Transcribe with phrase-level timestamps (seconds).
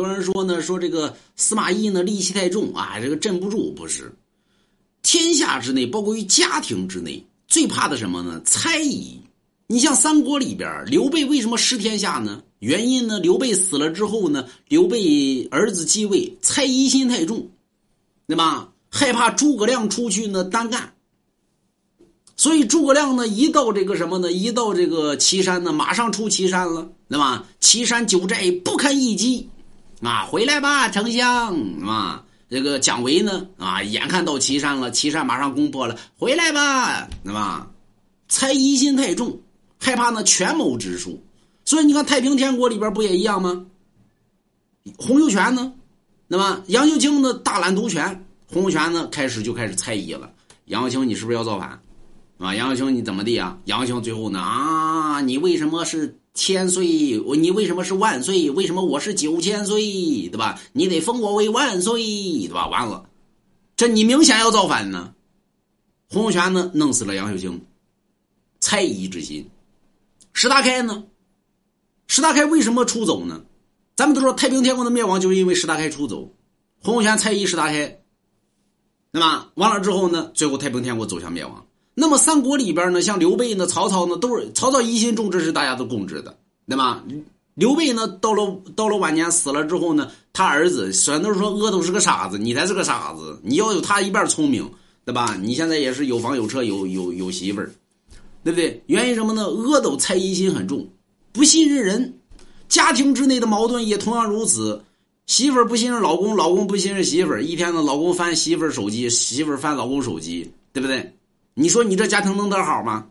[0.00, 3.70] 多人说呢，说这个司马懿呢戾气太重啊，这个镇不住。
[3.72, 4.10] 不是，
[5.02, 8.40] 天下之内，包括于家庭之内，最怕的什么呢？
[8.44, 9.20] 猜疑。
[9.66, 12.42] 你像三国里边，刘备为什么失天下呢？
[12.58, 13.20] 原因呢？
[13.20, 17.48] 刘备死了之后呢，刘备儿子继位，猜疑心太重，
[18.26, 18.72] 对吧？
[18.92, 20.92] 害怕诸葛亮出去呢单干，
[22.34, 24.32] 所以诸葛亮呢一到这个什么呢？
[24.32, 27.46] 一到这个岐山呢，马上出岐山了，对吧？
[27.60, 29.48] 岐山九寨不堪一击，
[30.02, 31.54] 啊，回来吧，丞相，
[31.86, 37.68] 啊，这个姜维呢，啊，眼看到岐山了，岐山马上攻破了，回来吧，对吧？
[38.28, 39.40] 猜疑心太重。
[39.82, 41.22] 害怕呢权谋之术，
[41.64, 43.64] 所以你看太平天国里边不也一样吗？
[44.98, 45.72] 洪秀全呢，
[46.28, 50.30] 那么杨秀清呢大揽独权，洪秀全呢开始就开始猜疑了。
[50.66, 51.80] 杨秀清，你是不是要造反？
[52.38, 53.56] 啊，杨秀清你怎么地啊？
[53.64, 57.20] 杨秀清最后呢啊，你为什么是千岁？
[57.20, 58.50] 我你为什么是万岁？
[58.50, 59.82] 为什么我是九千岁？
[60.30, 60.58] 对吧？
[60.72, 62.66] 你得封我为万岁，对吧？
[62.68, 63.10] 完了，
[63.76, 65.14] 这你明显要造反呢。
[66.08, 67.60] 洪秀全呢弄死了杨秀清，
[68.58, 69.50] 猜疑之心。
[70.32, 71.04] 石达开呢？
[72.06, 73.44] 石达开为什么出走呢？
[73.94, 76.32] 咱们都说太平天国的灭亡就是因为石达开出走。
[76.82, 78.00] 洪秀全猜疑石达开，
[79.10, 80.30] 那么完了之后呢？
[80.32, 81.66] 最后太平天国走向灭亡。
[81.94, 86.36] 那么三国里边呢，像刘备呢、曹操呢，都是曹操疑心重，这是大家都共知的，
[86.68, 87.04] 对吧？
[87.54, 94.70] 刘备呢，到了到了晚年死了之后呢，他儿子虽然都说阿斗是个傻子，你才是个傻子，你要有他一半聪明，
[95.04, 95.36] 对吧？
[95.40, 97.70] 你现在也是有房有车有有有媳妇儿。
[98.42, 98.82] 对不对？
[98.86, 99.44] 原因什么呢？
[99.44, 100.88] 阿斗猜疑心很重，
[101.30, 102.18] 不信任人，
[102.70, 104.82] 家庭之内的矛盾也同样如此。
[105.26, 107.44] 媳妇儿不信任老公，老公不信任媳妇儿。
[107.44, 111.14] 一天呢，老公翻媳妇儿手机，媳妇儿翻老公手机，对不对？
[111.60, 113.06] 你说你这家庭能得好吗？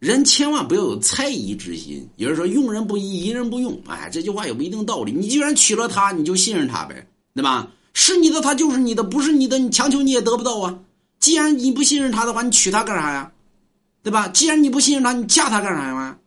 [0.00, 2.08] 人千万不要有猜疑之心。
[2.16, 3.80] 有人说用人不疑，疑人不用。
[3.86, 5.12] 哎，这句话有不一定道理。
[5.12, 7.70] 你既然娶了她，你就信任她呗，对吧？
[7.94, 10.76] 是你的，她就是你的；不是你的，你强求你也得不到啊。
[11.20, 13.30] 既然你不信任她的话，你娶她干啥呀？
[14.02, 14.26] 对吧？
[14.26, 16.18] 既然你不信任他，你嫁他干啥呀？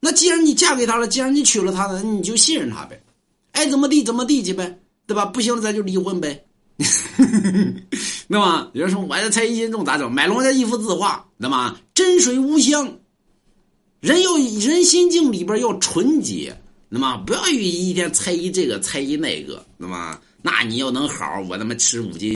[0.00, 3.02] 那既然你嫁给他了，既然你娶了他了，你就信任他呗，
[3.50, 5.24] 爱怎么地怎么地去呗，对吧？
[5.24, 6.44] 不行，咱就离婚呗。
[8.30, 10.12] 那么有人说我要猜疑心重咋整？
[10.12, 12.98] 买龙家一幅字画，那么真水无香。
[14.00, 16.56] 人要人心境里边要纯洁，
[16.90, 22.26] 那么不要一一天猜疑这个猜疑那个，那么那你要能好，我他妈吃五斤。